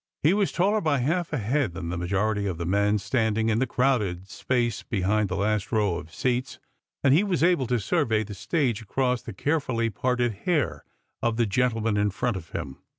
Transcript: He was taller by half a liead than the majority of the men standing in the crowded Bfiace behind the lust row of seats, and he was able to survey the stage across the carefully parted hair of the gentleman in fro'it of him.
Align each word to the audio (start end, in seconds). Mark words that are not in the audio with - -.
He 0.23 0.33
was 0.33 0.51
taller 0.51 0.81
by 0.81 0.97
half 0.97 1.31
a 1.31 1.37
liead 1.37 1.73
than 1.73 1.89
the 1.89 1.95
majority 1.97 2.47
of 2.47 2.57
the 2.57 2.65
men 2.65 2.97
standing 2.97 3.49
in 3.49 3.59
the 3.59 3.67
crowded 3.67 4.25
Bfiace 4.25 4.83
behind 4.89 5.29
the 5.29 5.35
lust 5.35 5.71
row 5.71 5.97
of 5.97 6.11
seats, 6.11 6.57
and 7.03 7.13
he 7.13 7.23
was 7.23 7.43
able 7.43 7.67
to 7.67 7.79
survey 7.79 8.23
the 8.23 8.33
stage 8.33 8.81
across 8.81 9.21
the 9.21 9.31
carefully 9.31 9.91
parted 9.91 10.33
hair 10.33 10.85
of 11.21 11.37
the 11.37 11.45
gentleman 11.45 11.97
in 11.97 12.09
fro'it 12.09 12.35
of 12.35 12.49
him. 12.49 12.77